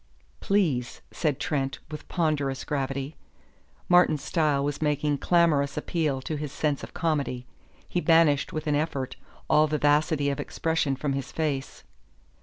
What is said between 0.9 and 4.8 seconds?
said Trent with ponderous gravity. Martin's style